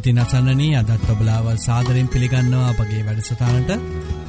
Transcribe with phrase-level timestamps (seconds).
[0.00, 3.70] ඉතින් අසන්නනී අදත් ඔබලාව සාදරෙන් පිළිගන්නවා අපගේ වැඩසටානට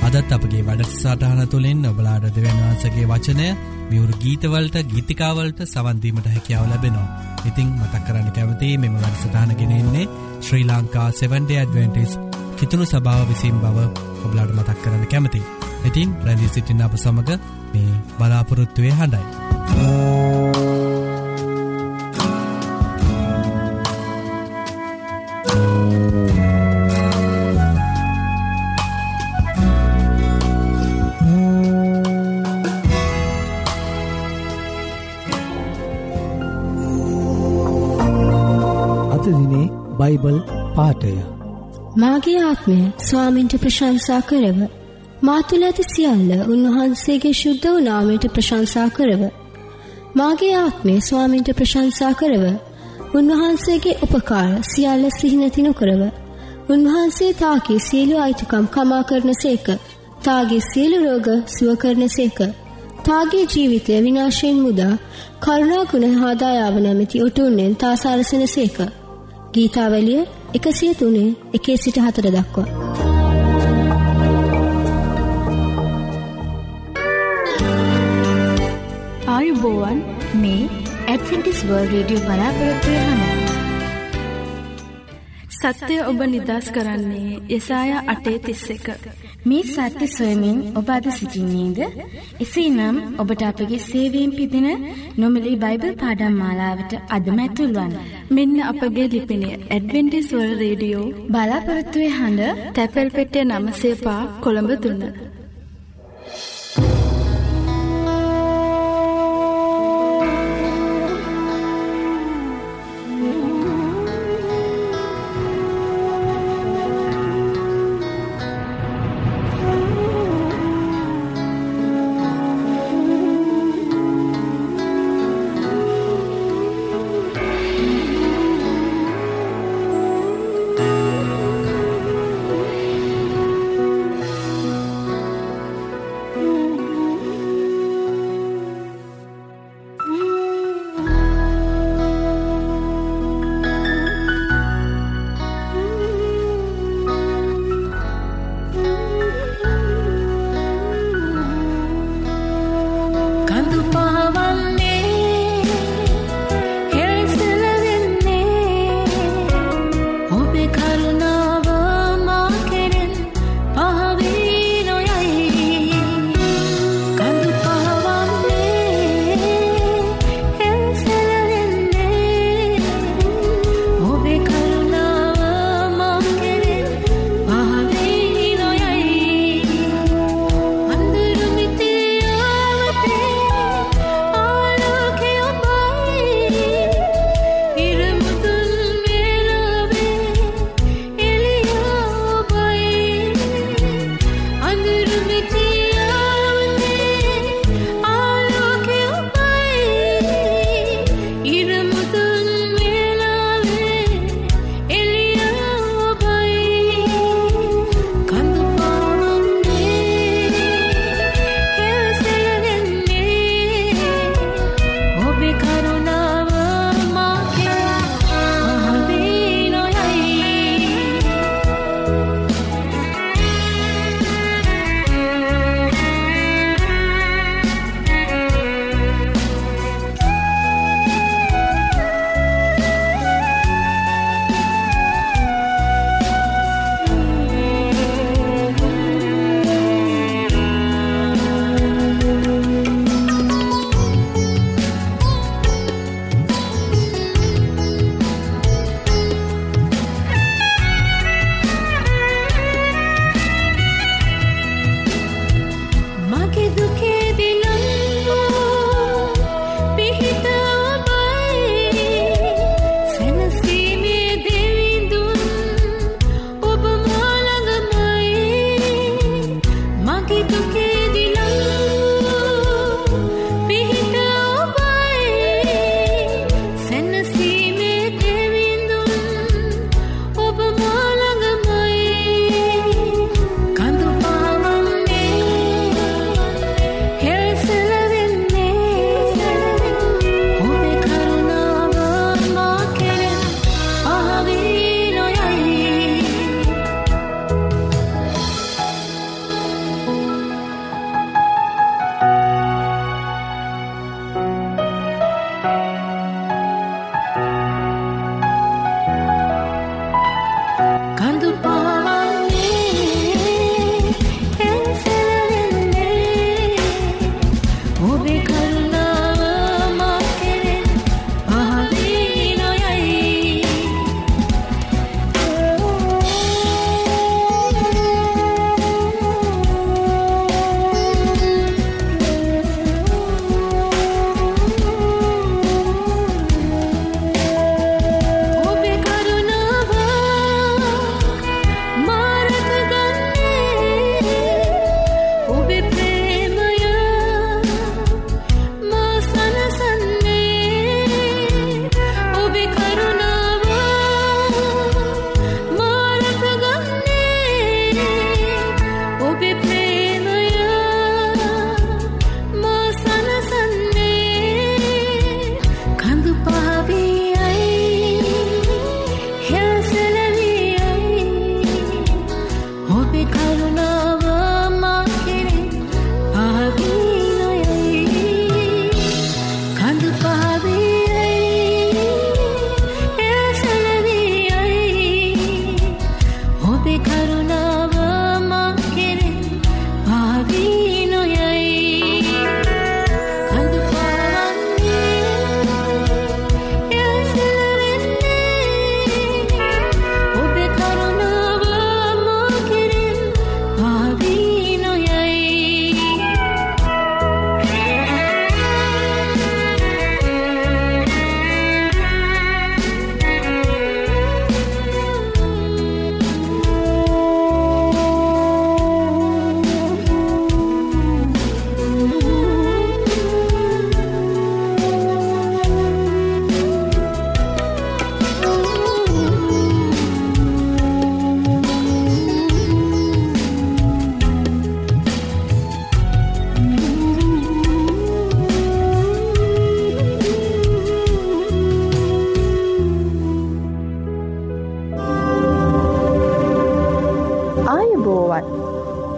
[0.07, 3.45] අදත් අපගේ වැඩසටහන තුළින් ඔබලාඩ දෙවන්වන්සගේ වචනය
[3.89, 7.07] මියවරු ගීතවලට ගීතිකාවලට සවන්දීමට හැකියාව ලැබෙනවා.
[7.45, 10.05] ඉතිං මතක් කරන්න කැමති මෙම වැඩසටානගෙනෙන්නේ
[10.41, 12.19] ශ්‍රී ලංකා 7ඩ ඇඩවෙන්ටිස්
[12.57, 13.87] කිතුුණු සභාව විසින් බව
[14.21, 15.41] ඔබලාඩ මතක් කරන්න කැමති.
[15.85, 17.31] ඉතින් ප්‍රැදි සිටින්න අප සමඟ
[17.73, 20.50] මේ බලාපොරොත්තුවය හඬයි.
[40.11, 40.39] බයිබල්
[40.75, 41.11] පාටය
[41.95, 44.59] මාගේ ආත්මය ස්වාමින්ට ප්‍රශංසා කරව.
[45.21, 49.23] මාතුල ඇති සියල්ල උන්වහන්සේගේ ශුද්ධ වූ නාමයට ප්‍රශංසා කරව.
[50.15, 52.45] මාගේ ආත්මය ස්වාමින්ට ප්‍රශංසා කරව.
[53.13, 56.01] උන්වහන්සේගේ උපකාර සියල්ල සිහිනැති නොකරව.
[56.69, 59.67] උන්වහන්සේ තාගේ සියලු අයිතුකම් කමා කරන සේක.
[60.23, 62.39] තාගේ සියලු රෝග සුව කරන සේක.
[63.03, 64.95] තාගේ ජීවිතය විනාශයෙන් මුදා
[65.39, 68.77] කරුණා ගුණ හාදායාව නැමැති ඔටුන්නෙන් තා සරසන සේක.
[69.53, 70.21] ගීතාවලිය
[70.57, 72.67] එකසිය තුනේ එකේ සිට හතර දක්වා.
[79.33, 79.99] ආයුබෝවන්
[80.41, 80.61] මේ
[81.07, 83.21] ඇඩ්ෆිටිස් වර්ල් රේඩියෝ බලාපොරොත්වය හන.
[85.57, 88.87] සත්‍යය ඔබ නිදස් කරන්නේ යසාය අටේ තිස්ස එක.
[89.45, 91.79] මේ සත්‍ය සොයමින් ඔබ අද සිසිින්නේද.
[92.39, 94.69] එසේ නම් ඔබට අපගේ සේවීම් පිදින
[95.17, 97.93] නොමලි බයිබල් පාඩම් මාලාවට අදමැතුල්වන්.
[98.31, 105.03] මෙන්න අපගේ ලිපිනය ඇඩවෙන්ටිස්වල් රේඩියෝ බලාපොරත්තුවය හඬ තැපැල් පෙටිය නමසේපා කොළඹ දුන්න.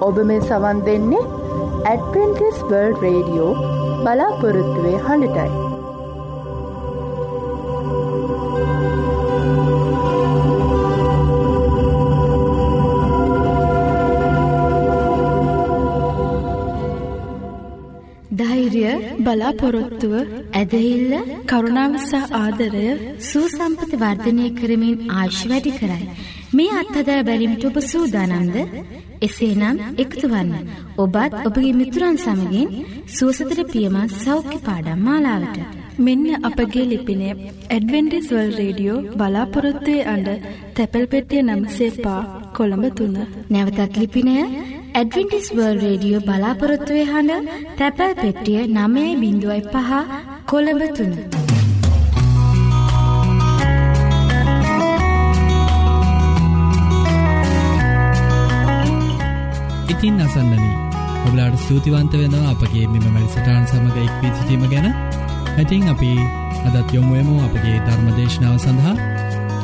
[0.06, 1.26] ඔබ මේ සවන් දෙන්නේ
[1.86, 3.52] ඇඩවෙන්ටිස් වර්ල් රේඩියෝ
[4.06, 5.52] බලාපොරොත්තුවේ හඬටයි.
[18.39, 18.84] ධෛර්ය
[19.20, 20.13] බලාපොරොත්තුව
[20.54, 21.13] ඇදහිල්ල
[21.50, 22.88] කරුණාවසා ආදරය
[23.30, 26.06] සූසම්පති වර්ධනය කරමින් ආශ් වැඩි කරයි.
[26.54, 28.58] මේ අත්හදා බැලිමිට ඔබ සූදානන්ද
[29.25, 30.51] එසේනම් එකතුවන්න
[30.98, 32.70] ඔබත් ඔබගේ මිතුරන් සමගින්
[33.10, 35.58] සුවසතර පියමත් සෞඛ්‍ය පාඩම් මාලාවට.
[36.00, 37.30] මෙන්න අපගේ ලිපිනය
[37.70, 40.27] ඇඩවෙන්ඩිස්වල් රේඩියෝ බලාපොරොත්තුවේ අඩ
[40.75, 42.22] තැපැල් පෙටිය නම්සේ පා
[42.56, 43.18] කොළඹ තුන්න.
[43.50, 44.36] නැවතත් ලිපිනය
[44.94, 49.92] ඇඩවෙන්ටිස්වර්ල් රේඩියෝ බලාපොරොත්තුවේ හඬ තැපැල් පෙටිය නමේ බිඳුවයි පහ
[50.46, 51.43] කොළඹ තුන්න.
[59.90, 60.74] ඉතින් අසන්නනී.
[61.25, 64.88] ඔබලාට ස්තුතිවන්ත වෙනවා අපගේ මෙම වැඩසටාන් සමඟ එක්වී සිටීම ගැන
[65.58, 66.12] ඇතින් අපි
[66.68, 68.96] අදත් යොමුයමු අපගේ ධර්මදේශනාව සඳහා.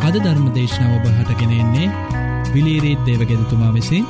[0.01, 1.87] අද ධර්මදේශනාව ඔබ හටගෙනෙන්නේ
[2.53, 4.05] විලීරීත් දේවගෙදතුමා විසින්.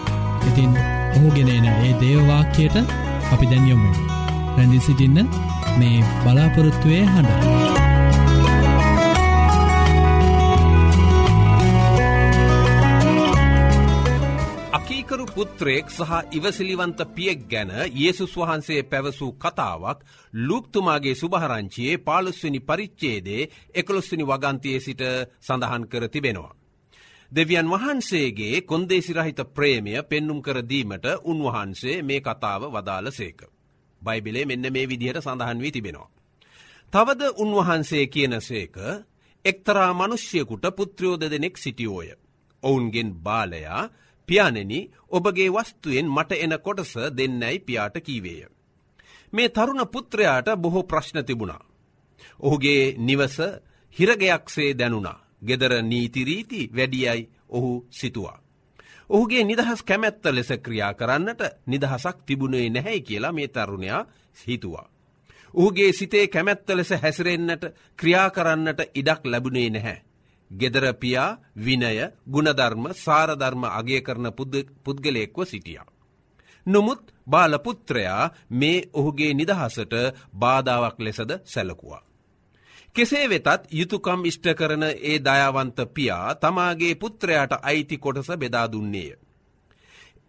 [0.47, 0.71] ඉතින්
[1.15, 2.77] ඔහුගෙනන ඒ දේවවාක්‍යයට
[3.31, 3.91] අපි දැන් යොමු
[4.55, 5.27] රැඳි සිටින්න
[5.77, 7.78] මේ බලාපොරොත්තුවය හඬ.
[15.39, 19.99] පුත්‍රයෙක් සහ ඉවසිලිවන්ත පියෙක් ගැන යේසුස් වහන්සේ පැවසූ කතාවක්
[20.39, 25.03] ලූක්තුමාගේ සුභහරංචියයේ පාලුස්වනි පරිච්චේදේ එකොළොස්වනි වගන්තයේ සිට
[25.39, 26.57] සඳහන් කර තිබෙනවා.
[27.31, 33.39] දෙවියන් වහන්සේගේ කොන්දේසිරහිත ප්‍රේමය පෙන්නුම් කරදීමට උන්වහන්සේ මේ කතාව වදාළ සේක.
[34.01, 36.09] බයිබිලේ මෙන්න මේ විදිහට සඳහන් වී තිබෙනවා.
[36.93, 38.75] තවද උන්වහන්සේ කියන සේක
[39.45, 42.09] එක්තරා මනුෂ්‍යයකුට පුත්‍රයෝද දෙනෙක් සිටියෝය.
[42.63, 43.83] ඔවුන්ගෙන් බාලයා
[44.29, 44.73] පියානෙන
[45.09, 48.41] ඔබගේ වස්තුයෙන් මට එන කොටස දෙන්නැයි පියාට කීවේය.
[49.33, 51.63] මේ තරුණ පුත්‍රයාට බොහෝ ප්‍රශ්න තිබුණා.
[52.39, 53.37] ඔහුගේ නිවස
[53.97, 55.19] හිරගයක්සේ දැනුණා.
[55.41, 58.39] ගෙදර නීතිරීති වැඩියයි ඔහු සිතුවා.
[59.09, 64.05] ඔහුගේ නිදහස් කැමැත්ත ලෙස ක්‍රියා කරන්නට නිදහසක් තිබුණේ නැහැයි කියලා මේ තරුණයා
[64.47, 64.89] හිතුවා.
[65.53, 67.63] ඔහුගේ සිතේ කැමැත්ත ලෙස හැසිරෙන්න්නට
[67.99, 69.97] ක්‍රියා කරන්නට ඉඩක් ලැබුණේ නැහැ.
[70.51, 71.93] ගෙදරපියා විනය
[72.27, 74.27] ගුණධර්ම සාරධර්ම අගය කරන
[74.83, 75.87] පුද්ගලයෙක්ව සිටියා.
[76.67, 79.93] නොමුත් බාලපුත්‍රයා මේ ඔහුගේ නිදහසට
[80.33, 82.03] බාධාවක් ලෙසද සැලකුවා.
[82.95, 89.09] කෙසේ වෙතත් යුතුකම් ඉෂ්ට කරන ඒ දයාවන්ත පියා තමාගේ පුත්‍රයාට අයිති කොටස බෙදා දුන්නේය.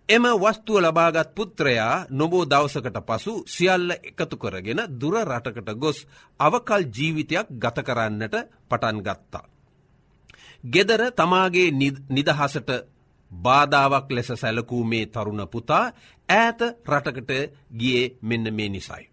[0.09, 5.99] එම වස්තුව ලබාගත් පුත්‍රයා නොබෝ දවසකට පසු සියල්ල එකතු කරගෙන දුර රටකට ගොස්
[6.41, 8.35] අවකල් ජීවිතයක් ගත කරන්නට
[8.69, 9.45] පටන් ගත්තා.
[10.65, 11.71] ගෙදර තමාගේ
[12.09, 12.71] නිදහසට
[13.31, 15.85] බාධාවක් ලෙස සැලකූ මේ තරුණ පුතා
[16.29, 17.31] ඈත රටකට
[17.73, 19.05] ගියේ මෙන්න මේ නිසයි.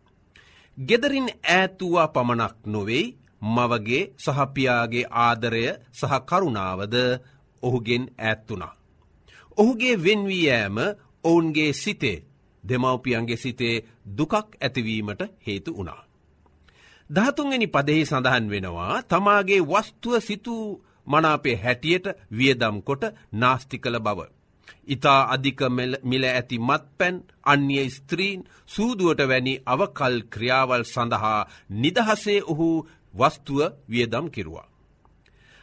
[0.78, 3.16] ගෙදරින් ඈතුවා පමණක් නොවෙයි
[3.48, 6.96] මවගේ සහපියාගේ ආදරය සහ කරුණාවද
[7.64, 8.78] ඔහුගෙන් ඇත්තුනා.
[9.58, 10.78] ඔහුගේ වෙන්වී ෑම
[11.24, 12.24] ඔවුන්ගේ සිතේ
[12.64, 13.76] දෙමවපියන්ගේ සිතේ
[14.18, 16.02] දුකක් ඇතිවීමට හේතු වුණා.
[17.10, 20.66] දහතුන්ගනි පදෙහි සඳහන් වෙනවා තමාගේ වස්තුව සිතූ
[21.08, 24.20] මනාපේ හැටියට වියදම් කොට නාස්ති කළ බව.
[24.88, 25.60] ඉතා අධික
[26.04, 32.70] මිල ඇති මත් පැන් අන්‍ය ස්ත්‍රීන් සූදුවට වැනි අවකල් ක්‍රියාවල් සඳහා නිදහසේ ඔහු
[33.14, 34.68] වස්තුව වියදම් කිරුවා.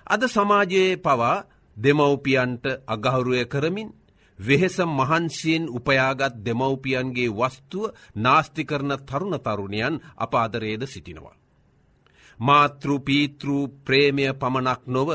[0.07, 1.45] අද සමාජයේ පවා
[1.77, 3.89] දෙමව්පියන්ට අගහුරුවය කරමින්
[4.39, 11.37] වෙහෙස මහන්සියෙන් උපයාගත් දෙමව්පියන්ගේ වස්තුව නාස්ති කරන තරුණ තරුණයන් අපාදරේද සිටිනවා.
[12.41, 13.49] මාතෘ පීතෘ
[13.85, 15.09] ප්‍රේමය පමණක් නොව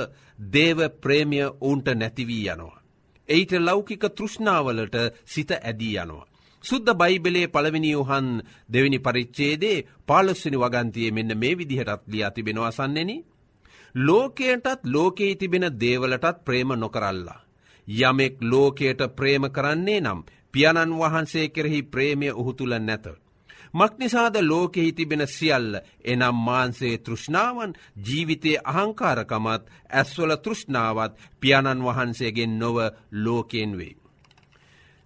[0.54, 2.82] දේව ප්‍රේමිය ඔවුන්ට නැතිවී යනවා.
[3.30, 4.96] එයිට ලෞකික තෘෂ්ණාවලට
[5.26, 6.30] සිත ඇදී යනවා.
[6.64, 8.30] සුද්ද බයිබලේ පළවෙනි යුහන්
[8.70, 13.12] දෙවිනි පරිච්චේදේ පාලස්වනි වගන්තිය මෙන්න මේ විදිහටත් ලියා තිබෙනවාසන්නෙන.
[13.96, 17.46] ලෝකයටත් ලෝකයේ තිබෙන දේවලටත් ප්‍රේම නොකරල්ලා.
[17.88, 20.20] යමෙක් ලෝකයට ප්‍රේම කරන්නේ නම්
[20.54, 23.06] පියණන් වහන්සේ කෙරෙහි ප්‍රේමය ඔහු තුළ නැත.
[23.74, 27.74] මක්නිසාද ලෝකෙහි තිබෙන සියල්ල එනම් මාන්සේ තෘෂ්ණාවන්
[28.06, 32.78] ජීවිතයේ අහංකාරකමත් ඇස්වල තෘෂ්ණාවත් පියණන් වහන්සේගෙන් නොව
[33.14, 33.98] ලෝකයෙන් වෙයි.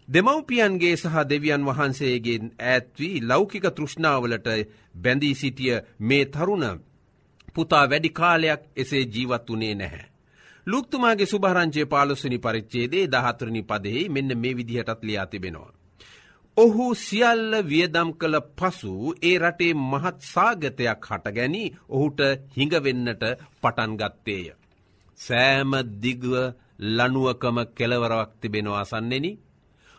[0.08, 4.48] දෙමව්පියන්ගේ සහ දෙවියන් වහන්සේගෙන් ඇත්වී ලෞකික තෘෂ්ණාවලට
[4.96, 6.66] බැඳී සිටිය මේ තරුණ
[7.54, 10.10] පුතා වැඩි කාලයක් එසේ ජීවත් වනේ නැහැ.
[10.68, 15.83] ලුක්තුමාගේ සුභරංචය පාලොස්සනි පරිච්චේදේ දහතරණි පදෙහි මෙන්න මේ විදිහටත් ලියා තිබෙනවා.
[16.58, 18.92] ඔහු සියල්ල වියදම් කළ පසු
[19.22, 22.20] ඒ රටේ මහත් සාගතයක් හටගැනි ඔහුට
[22.56, 23.24] හිඟවෙන්නට
[23.62, 24.46] පටන්ගත්තේය.
[25.20, 26.34] සෑම දිගව
[26.90, 29.32] ලනුවකම කෙලවරවක් තිබෙනවා සන්නෙනි.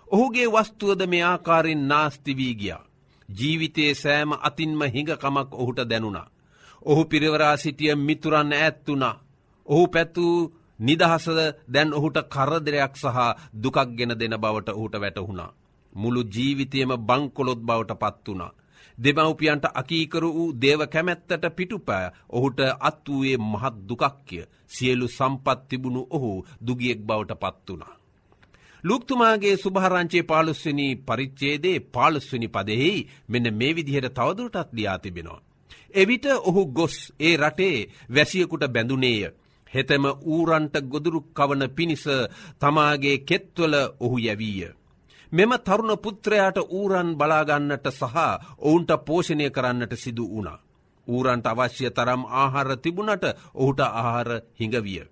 [0.08, 2.86] ඔහුගේ වස්තුවද මේ ආකාරෙන් නාස්තිවී ගියා.
[3.28, 6.32] ජීවිතයේ සෑම අතින්ම හිඟකමක් ඔහුට දැනුණා.
[6.82, 9.20] ඔහු පිරිවරා සිටිය මිතුරන්න ඇත්තුනා.
[9.66, 13.18] ඔහු පැත්තුූ නිදහසද දැන් ඔහුට කරදරයක් සහ
[13.56, 15.52] දුකක් ගෙන දෙන බවට ඔහුට වැටහුණා.
[15.94, 18.52] මුළු ජීවිතයම බංකොලොත් බවට පත් වුණා.
[18.98, 26.32] දෙමව්පියන්ට අකීකරු වූ දේව කැමැත්තට පිටුපෑ ඔහුට අත් වූයේ මහත් දුකක්ය සියලු සම්පත් තිබුණු ඔහු
[26.60, 27.94] දුගියෙක් බවට පත් වුණා.
[28.84, 32.92] ලුක්තුමාගේ සුභහරංචේ පාලුස්වනි පරිච්චේදේ පාලුස්වනි පදෙහි
[33.28, 35.42] මෙන්න මේ විදිහට තවදුරටත් ලියා තිබෙනවා.
[35.94, 37.76] එවිට ඔහු ගොස් ඒ රටේ
[38.10, 39.22] වැසියකුට බැඳුනේය.
[39.72, 42.04] හෙතම ඌරන්ට ගොදුරු කවන පිණිස
[42.60, 44.70] තමාගේ කෙත්වල ඔහු යැවීය.
[45.32, 48.16] මෙම තරුණ පුත්‍රයාට ඌරන් බලාගන්නට සහ
[48.58, 50.58] ඔවුන්ට පෝෂණය කරන්නට සිදු වුණා.
[51.06, 55.02] ඌරන්ට අවශ්‍ය තරම් ආහාර තිබුණට ඔහුට ආහාර හිඟවිය.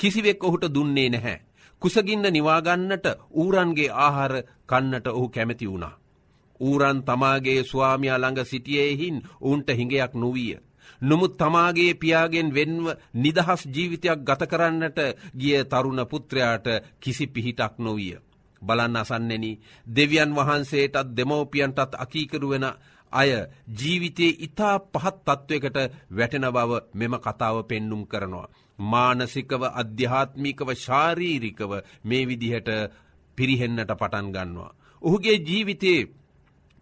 [0.00, 1.42] කිසිවෙක් ඔහුට දුන්නේ නැහැ.
[1.82, 4.34] කුසගින්න නිවාගන්නට ඌරන්ගේ ආහාර
[4.66, 5.98] කන්නට ඔහු කැමැති වුණා.
[6.60, 10.58] ඌරන් තමාගේ ස්වාමියා ළඟ සිටියයෙහින් ඔවුන්ට හිඟයක් නොවිය.
[11.00, 14.98] නොමුත් තමාගේ පියාගෙන් වෙන්ව නිදහස් ජීවිතයක් ගත කරන්නට
[15.36, 16.66] ගිය තරුණ පුත්‍රයාට
[17.00, 18.18] කිසි පිහිටක් නොවිය.
[18.62, 19.44] බලන්න අසන්නෙන
[19.86, 22.66] දෙවියන් වහන්සේටත් දෙමවපියන්ටත් අකීකරුවෙන
[23.12, 23.30] අය
[23.70, 25.78] ජීවිතයේ ඉතා පහත් තත්ත්වයකට
[26.10, 28.48] වැටෙන බව මෙම කතාව පෙන්නුම් කරනවා.
[28.84, 31.72] මානසිකව අධ්‍යාත්මිකව ශාරීරිකව
[32.04, 32.68] මේ විදිහට
[33.38, 34.76] පිරිහෙන්නට පටන් ගන්නවා.
[35.02, 36.08] ඔහුගේ ජීවිතයේ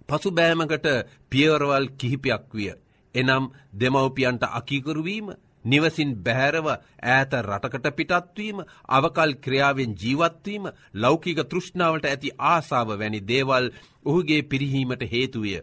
[0.09, 0.87] පසුබෑමකට
[1.31, 2.73] පියවරවල් කිහිපයක් විය.
[3.15, 5.27] එනම් දෙමවපියන්ට අකීකරුවීම
[5.67, 13.71] නිවසින් බැහැරව ඈත රටකට පිටත්වීම අවකල් ක්‍රියාවෙන් ජීවත්වීම ලෞකික තෘෂ්ණාවට ඇති ආසාාව වැනි දේවල්
[14.05, 15.55] ඔහුගේ පිරිහීමට හේතුවය.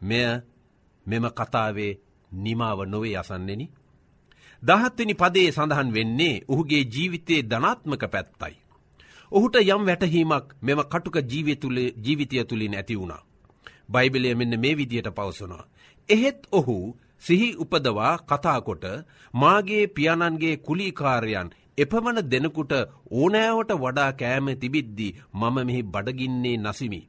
[0.00, 0.26] මෙය
[1.06, 1.92] මෙම කතාවේ
[2.30, 3.62] නිමාව නොවේ යසන්නෙන.
[4.62, 8.56] දහත්වනි පදේ සඳහන් වෙන්නේ ඔහුගේ ජීවිතයේ ධනාත්මක පැත්තයි.
[9.32, 13.22] ඔහුට යම් වැටහීමක් මෙම කටුක ජීවිතය තුළින් ඇති වුණා.
[13.88, 15.68] බයිබලය මෙන්න මේ විදියට පවසනවා.
[16.08, 16.76] එහෙත් ඔහු
[17.22, 18.84] සිහි උපදවා කතාකොට
[19.34, 22.72] මාගේ පියාණන්ගේ කුලිකාරයන් එපමණ දෙනකුට
[23.12, 27.00] ඕනෑවට වඩා කෑම තිබිද්දි මම මෙහි බඩගින්නේ නසිමි.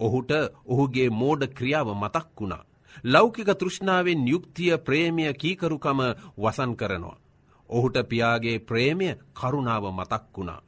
[0.00, 0.30] ඔහුට
[0.66, 2.64] ඔහුගේ මෝඩ ක්‍රියාව මතක් වුණා.
[3.04, 6.00] ලෞකික තෘෂ්ණාවෙන් යුක්තිය ප්‍රේමිය කීකරුකම
[6.38, 7.20] වසන් කරනවා.
[7.70, 10.60] ඔහුට පියාගේ ප්‍රේමය කරුණාව මතක් වුණා.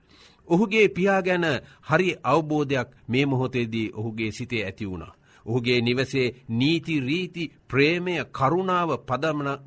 [0.49, 1.47] ඔහුගේ පියා ගැන
[1.83, 5.18] හරි අවබෝධයක් මේ මොහොතේදී ඔහුගේ සිතේ ඇති වුණා.
[5.49, 8.91] ඔහුගේ නිවසේ නීති රීති ප්‍රේමය කරුණාව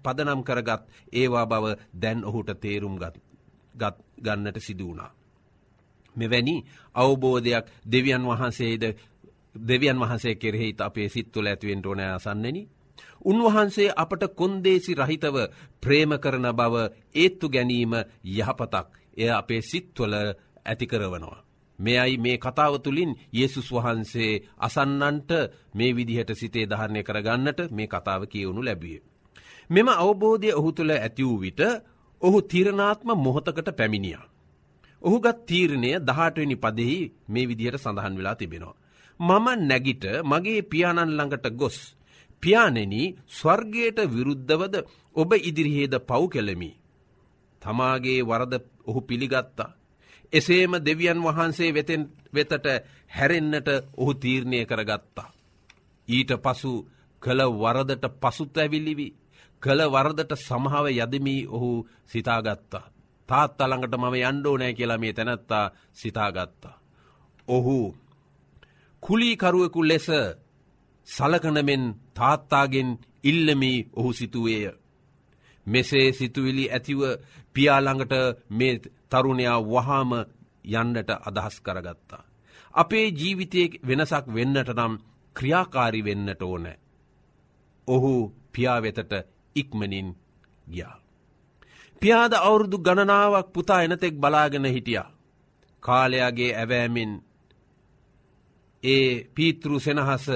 [0.03, 0.81] පදනම් කරගත්
[1.13, 3.15] ඒවා බව දැන් ඔහුට තේරුම් ගත්
[4.17, 5.11] ගන්නට සිදුවුණා.
[6.15, 6.55] මෙවැනි
[6.95, 8.83] අවබෝධයක් දෙවියන් වහන්සේද
[9.61, 12.57] දෙවියන් වහන්සේ කෙරෙහිත් අපේ සිත්තුල ඇතිවෙන්ට ඕන අසන්නෙන.
[13.23, 15.37] උන්වහන්සේ අපට කොන්දේසි රහිතව
[15.81, 16.75] ප්‍රේම කරන බව
[17.15, 17.93] ඒත්තු ගැනීම
[18.25, 20.13] යහපතක් එය අපේ සිත්වල
[20.65, 21.50] ඇතිකරවනවා.
[21.81, 25.31] මෙයයි මේ කතාව තුළින් යේසුස් වහන්සේ අසන්නන්ට
[25.73, 28.97] මේ විදිහට සිතේ ධාරණය කරගන්නට මේ කතාව කියවුණු ලැබිය.
[29.69, 31.61] මෙම අවබෝධය ඔහු තුළ ඇති වූ විට
[32.21, 34.19] ඔහු තිරණාත්ම මොහොතකට පැමිණිය.
[35.01, 38.79] ඔහුගත් තීරණය දහටවෙනි පදෙහි මේ විදිහට සඳහන් වෙලා තිබෙනවා.
[39.19, 41.77] මම නැගිට මගේ පියාණන් ළඟට ගොස්.
[42.43, 42.93] පියානෙන
[43.29, 44.75] ස්වර්ගයට විරුද්ධවද
[45.15, 46.71] ඔබ ඉදිරිහේද පව් කෙළමි.
[47.61, 48.53] තමාගේ වරද
[48.85, 49.75] ඔහු පිළිගත්තා.
[50.33, 52.67] එසේම දෙවියන් වහන්සේ වෙතෙන් වෙතට
[53.09, 55.33] හැරෙන්න්නට ඔහු තීරණය කරගත්තා.
[56.07, 56.71] ඊට පසු
[57.21, 59.07] කළ වරදට පසුත් ඇවිල්ලිවි
[59.61, 61.71] කළ වරදට සමහාව යදමී ඔහු
[62.05, 62.89] සිතාගත්තා.
[63.29, 66.75] තාත් අළඟට මම යන්ඩෝ නෑ කියලා මේ තැනැත්තා සිතාගත්තා.
[67.47, 67.77] ඔහු
[69.03, 70.07] කුලීකරුවෙකු ලෙස
[71.07, 71.83] සලකනමෙන්
[72.13, 72.89] තාත්තාගෙන්
[73.23, 74.73] ඉල්ලමී ඔහු සිතුවේය.
[75.65, 76.99] මෙසේ සිතුවිලි ඇතිව
[77.53, 78.13] පියාළඟට
[78.49, 78.73] මේ
[79.11, 80.11] තරුණයා වහාම
[80.73, 82.23] යන්නට අදහස් කරගත්තා.
[82.73, 84.93] අපේ ජීවිතය වෙනසක් වෙන්නට නම්
[85.35, 86.77] ක්‍රියාකාරි වෙන්නට ඕනෑ.
[87.87, 88.13] ඔහු
[88.51, 89.13] පියාවෙතට
[89.55, 90.09] ඉක්මනින්
[90.67, 90.95] ගියා.
[92.01, 95.11] පියාද අවුරුදු ගණනාවක් පුතා එනතෙක් බලාගෙන හිටියා.
[95.83, 97.11] කාලයාගේ ඇවෑමෙන්
[98.83, 100.27] ඒ පීතෘ සෙනහස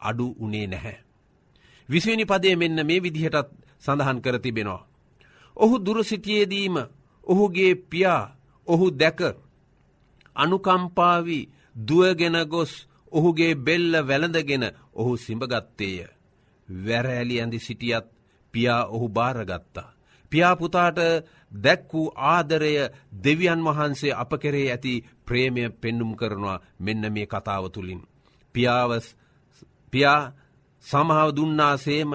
[0.00, 0.98] අඩු උනේ නැහැ.
[1.88, 3.48] විසිනි පදේ මෙන්න මේ විදිහටත්
[3.82, 4.86] සඳහන් කර තිබෙනවා.
[5.56, 6.76] ඔහු දුරසිටියේදීම
[7.26, 8.22] ඔහුගේ පියා
[8.66, 9.20] ඔහු දැක
[10.36, 11.40] අනුකම්පාවි
[11.86, 12.72] දුවගෙන ගොස්
[13.12, 16.06] ඔහුගේ බෙල්ල වැළඳගෙන ඔහු සිඹගත්තේය.
[16.68, 18.06] වැරෑලි ඇඳි සිටියත්
[18.54, 19.94] පියා ඔහු භාරගත්තා.
[20.32, 20.98] පියාපුතාට
[21.52, 22.72] දැක් වූ ආදරය
[23.24, 24.94] දෙවියන් වහන්සේ අප කෙරේ ඇති
[25.26, 28.02] ප්‍රේමය පෙන්නුම් කරනවා මෙන්න මේ කතාව තුළින්.
[28.54, 29.06] පියාවස්
[29.92, 30.32] පියා
[30.86, 32.10] සමහාව දුන්නාසේම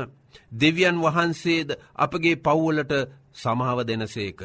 [0.54, 2.94] දෙවියන් වහන්සේද අපගේ පව්වලට
[3.34, 4.40] සමාව දෙනසේක.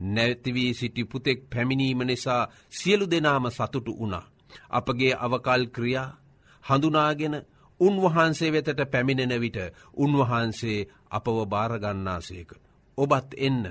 [0.00, 4.30] නැතිවී සිටි පුතෙක් පැමිණීම නිසා සියලු දෙනාම සතුටු වුණා.
[4.70, 6.16] අපගේ අවකල් ක්‍රියා
[6.64, 7.36] හඳුනාගෙන
[7.80, 9.58] උන්වහන්සේ වෙතට පැමිණෙන විට
[9.94, 12.50] උන්වහන්සේ අපව භාරගන්නාසේක.
[12.98, 13.64] ඔබත් එන්න.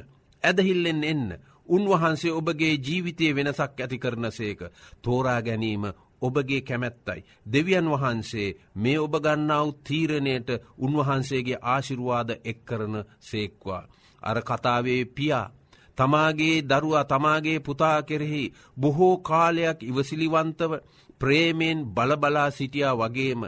[0.43, 1.29] ඇදහිල්ලෙන් එන්න.
[1.67, 4.59] උන්වහන්සේ ඔබගේ ජීවිතය වෙනසක් ඇති කරනසේක.
[5.01, 5.83] තෝරා ගැනීම
[6.21, 7.25] ඔබගේ කැමැත්තයි.
[7.45, 13.83] දෙවියන් වහන්සේ මේ ඔබ ගන්නාව තීරණයට උන්වහන්සේගේ ආශිරුවාද එක් කරන සේක්වා.
[14.21, 15.51] අර කතාවේ පියා.
[15.97, 20.71] තමාගේ දරුවා තමාගේ පුතා කෙරෙහි බොහෝ කාලයක් ඉවසිලිවන්තව
[21.19, 23.41] ප්‍රේමයෙන් බලබලා සිටියා වගේම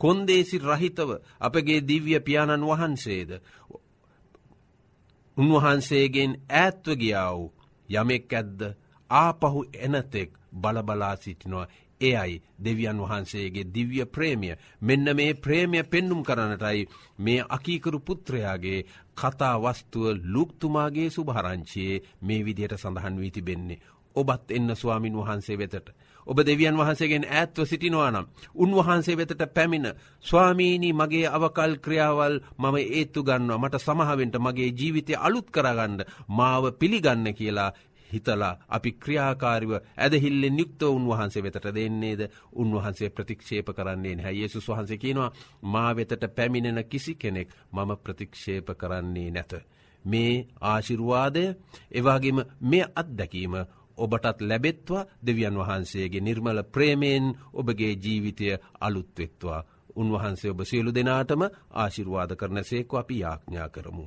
[0.00, 3.30] කොන්දේසි රහිතව අපගේ දිව්‍ය පියාණන් වහන්සේද.
[5.36, 7.52] උන්වහන්සේගෙන් ඈත්ව ගියා වූ
[7.88, 8.60] යමෙක් ඇද්ද
[9.10, 11.66] ආපහු එනතෙක් බලබලා සිටිනවා
[12.00, 20.18] එයයි දෙවියන් වහන්සේගේ දිව්‍ය ප්‍රේමිය මෙන්න මේ ප්‍රේමය පෙන්නුම් කරනටයි මේ අකීකරු පුත්‍රයාගේ කතා වස්තුව
[20.24, 23.82] ලුක්තුමාගේ සුභාරංචියයේ මේ විදියට සඳහන් වී තිබෙන්නේ.
[24.16, 25.88] ඔබත් එන්න ස්වාමින් වහන්සේ වෙතට.
[26.26, 28.26] ඔබ දෙවියන් වහන්සේගෙන් ඇත්ව සිටිනවා නම්.
[28.56, 29.88] උන්වහන්සේ වෙතට පැමිණ
[30.24, 37.34] ස්වාමීණී මගේ අවකල් ක්‍රියාවල් මම ඒත්තු ගන්නවා මට සමහාවෙන්ට මගේ ජීවිතය අලුත් කරගන්න මාව පිළිගන්න
[37.34, 37.70] කියලා
[38.14, 42.22] හිතලා අපි ක්‍රියාකාරිව ඇදහිල්ලෙන් යුක්තව උන්වහන්සේ වෙතට දෙන්නේද
[42.54, 45.30] උන්වහන්සේ ප්‍රතික්ෂේප කරන්නේ හැ යේසුස් වහන්සේ කියනවා
[45.64, 49.52] මා වෙතට පැමිණෙන කිසි කෙනෙක් මම ප්‍රතික්ෂේප කරන්නේ නැත.
[50.04, 51.44] මේ ආශිරුවාදය
[51.92, 53.54] එවාගේම මේ අත්දැකීම
[53.98, 58.46] ඔබටත් ලැබෙත්වා දෙවියන් වහන්සේගේ නිර්මල ප්‍රේමයෙන් ඔබගේ ජීවිතය
[58.80, 59.60] අලුත්වෙත්වා.
[59.96, 61.42] උන්වහන්සේ ඔබ සියලු දෙනාටම
[61.74, 64.06] ආශිර්වාද කරන සේකව අපි යාඥා කරමු.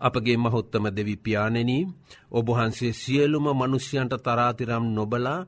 [0.00, 1.88] අපගේ මහොත්තම දෙවි පියානෙනී
[2.32, 5.40] ඔබහන්සේ සියලුම මනුෂ්‍යයන්ට තරාතිරම් නොබලා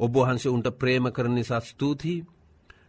[0.00, 2.24] ඔබහන්සේ උන්ට ප්‍රේම කරණි සත් ස්තුතියි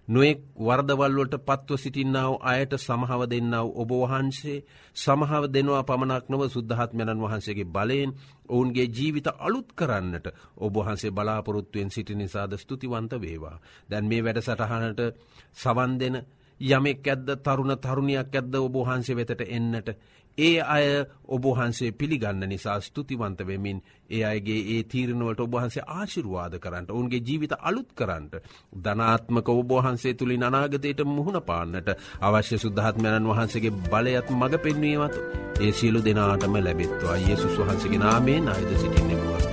[0.05, 4.63] නොෙක් වර්දවල්වලට පත්ව සිටින්නාව අයට සමහව දෙන්නාව ඔබ වහන්සේ
[4.95, 8.11] සමහව දෙනවා පමණක් නොව සුද්ධහත්මයණන් වහන්සේගේ බලයෙන්
[8.49, 10.27] ඔවුන්ගේ ජීවිත අලුත් කරන්නට
[10.57, 13.57] ඔබහන්සේ බලාපොරොත්තුවෙන් සිටි නිසාද ස්තුතිවන්ත වේවා.
[13.89, 15.01] දැන් මේ වැඩ සටහනට
[15.53, 16.15] සවන් දෙන
[16.61, 19.87] යමෙක් ඇද්ද තරුණ තරුණයක් ඇද්ද ඔබහන්සේ වෙතට එන්නට
[20.37, 20.85] ඒ අය
[21.27, 27.89] ඔබහන්සේ පිළිගන්න නිසා ස්තුතිවන්ත වෙමින් ඒ අයගේ ඒ තීරණුවට ඔබහන්සේ ආශිරවාද කරන්නට ඔවුන්ගේ ජීවිත අලුත්
[27.93, 28.33] කරන්නට
[28.79, 31.89] ධනාත්මක ඔබහන්සේ තුළින් අනාගතයට මුහුණ පාන්නට
[32.21, 35.15] අවශ්‍ය සුද්ධාත්මයණන් වහන්සේගේ බලයත් මඟ පෙන්වීමත්
[35.59, 39.52] ඒ සියලු දෙනාටම ලැබෙත්වා යේසුස් වහන්සගේ නාමේ අයද සිටින්නෙමුව ආමේ.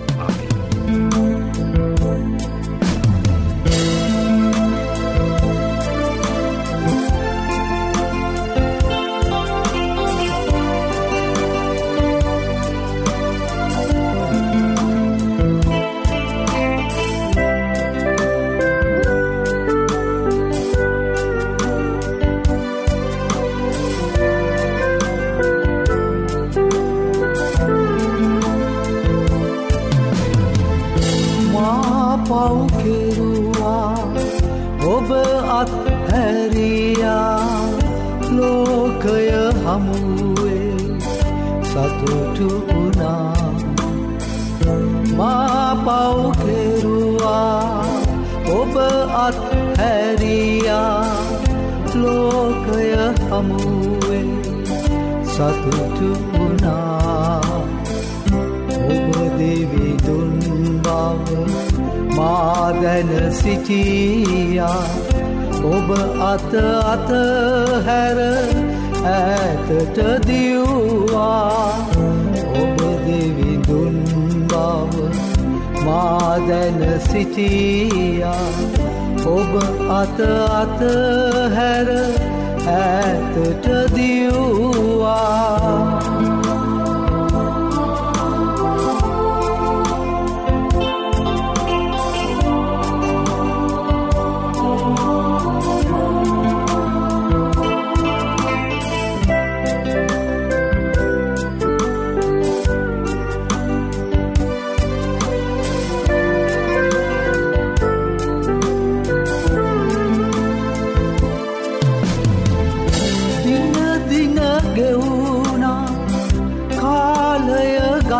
[63.41, 64.85] සිටියා.
[65.75, 65.89] ඔබ
[66.33, 66.55] අත
[66.93, 67.11] අත
[67.87, 68.19] හැර
[69.13, 71.73] ඇතට දිව්වා.
[72.63, 72.77] ඔබ
[73.07, 73.97] දෙවිදුන්
[74.51, 74.95] බව
[75.85, 78.49] මාදැන සිටියා.
[79.37, 79.53] ඔබ
[80.01, 80.21] අත
[80.61, 80.81] අත
[81.57, 81.89] හැර
[82.77, 85.61] ඇතට දියවා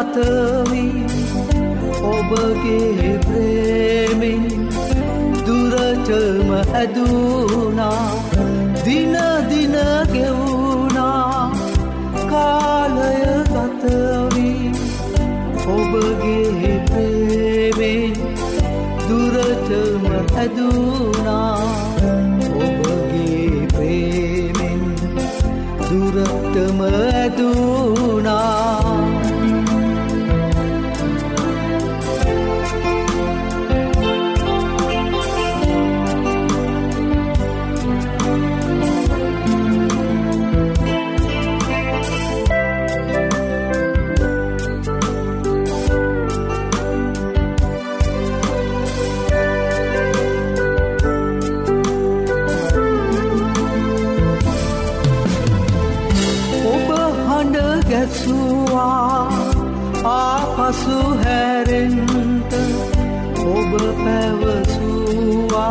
[0.03, 1.05] ගතවී
[2.11, 4.45] ඔබගේ ප්‍රේමෙන්
[5.47, 8.09] දුරටම ඇදුනා
[8.85, 9.77] දිනදින
[10.13, 11.53] ගෙවුනා
[12.33, 13.21] කාලය
[13.53, 14.73] ගතවී.
[15.75, 18.17] ඔබගේ ප්‍රේමෙන්
[19.05, 21.57] දුරටම ඇදුනා
[22.63, 24.83] ඔබගේ ප්‍රේමෙන්
[25.83, 28.80] දුරටම ඇදුනා
[60.71, 62.53] පසු හැරෙන්ට
[63.53, 65.63] ඔබ පැවසුවා.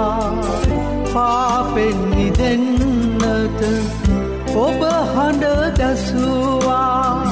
[1.14, 3.62] පාපෙන්නි දෙන්නට
[4.56, 4.82] ඔබ
[5.12, 7.24] හඬ දැසුවා.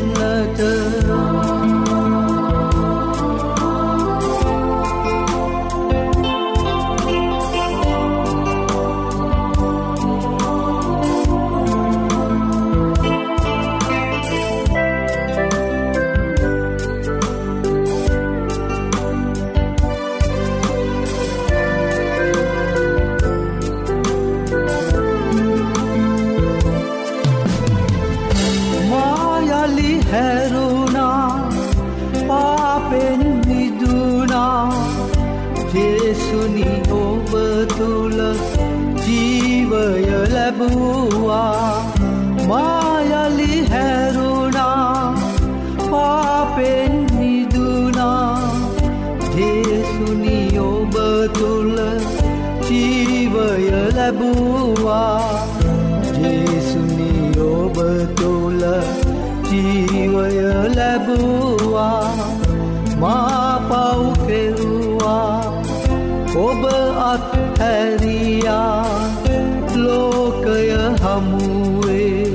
[71.03, 72.27] හමුවේ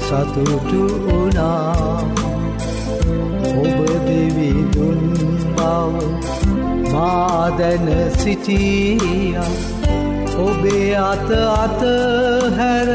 [0.00, 1.98] සතුටු වනා
[3.60, 5.00] ඔබ දෙවිදුන්
[5.56, 5.94] බව
[6.92, 7.86] මාදැන
[8.18, 9.36] සිටිය.
[10.38, 11.82] ඔබේ අත අත
[12.58, 12.90] හැර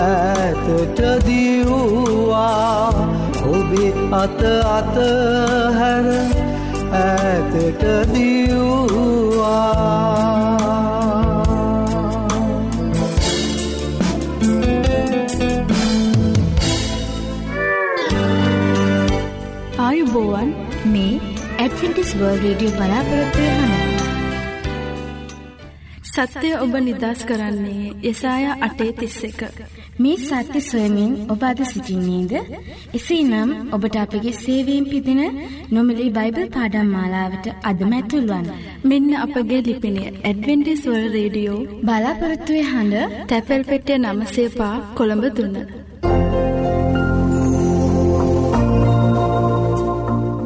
[0.00, 2.92] ඇතට දියවා
[3.46, 4.96] ඔබේ අත අත
[5.78, 6.06] හැර
[6.94, 7.82] ඇතට
[8.14, 9.44] දියවා
[20.14, 20.50] ආයුබෝවන්
[20.86, 21.12] මේ
[21.58, 23.72] ඇඩ්ෆිටිස් වර්ල් රඩියෝ බලාපොරොත්වය හන
[26.08, 29.40] සත්‍යය ඔබ නිදස් කරන්නේ යසාය අටේ තිස්ස එක.
[29.98, 32.32] මේ සත්‍ය සොයමින් ඔබ අද සිසිින්නේද
[32.92, 35.22] එසේ නම් ඔබට අපගේ සේවීම් පිදින
[35.70, 38.52] නොමලි බයිබල් පාඩම් මාලාවට අදමැතුල්වන්
[38.84, 45.83] මෙන්න අපගේ ලිපිනේ ඇඩවෙන්ටිස්වල් රේඩියෝ බලාපොරොත්තුවය හඬ තැපැල් පෙටිය නමසේපා කොළඹ දුන්න.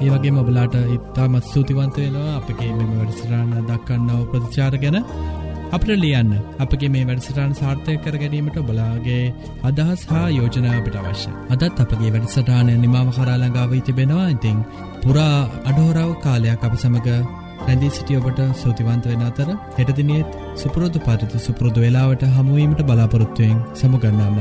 [0.00, 2.36] ඒවගේ මබලාට ඉත්තාමත් සූතිවන්ත වෙනවා.
[2.36, 4.98] අපගේ මෙම වැඩසටාන දක්කන්නව ප්‍රතිචාර ගැන
[5.70, 6.30] අපට ලියන්න.
[6.58, 9.24] අපගේ මේ වැඩසටාන් සාර්ථය කර ගැනීමට බලාගේ
[9.62, 14.26] අදහස් හා යෝජනාවට අවශ්‍ය අදත් අපගේ වැඩසටානය නිමාව කරාලඟාව තිබෙනවා.
[14.30, 14.58] ඉතිං
[15.02, 17.08] පුරා අඩහෝරාව කාලයක් අප සමඟ
[17.60, 24.38] රැඳී සිටියඔබට සූතිවන්ත වෙන අතර හෙටදිනියත් සුපුරෝධ පරිත සුපුරෘදු වෙලාවට හමුවීමට බලාපොරොත්තුවයෙන් සමුගන්නාම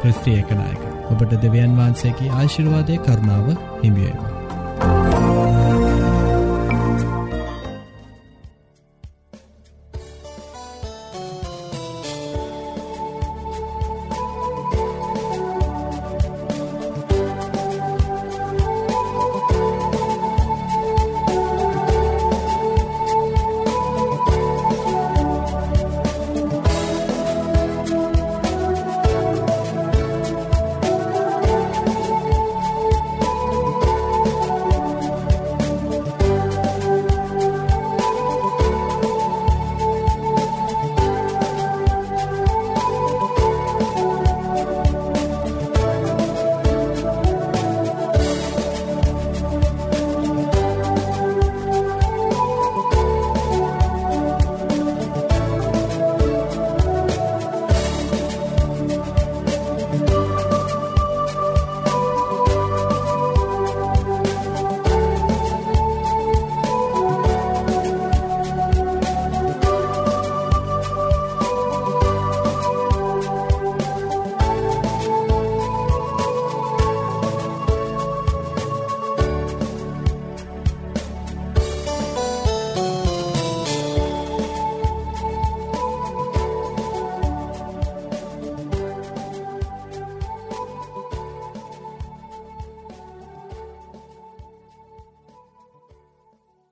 [0.00, 4.35] ක්‍රස්ත්‍රිය එකනායක ඔබට දෙවියන් වහන්සේගේ ආශිර්වාදය කරුණාව හිමියේවා.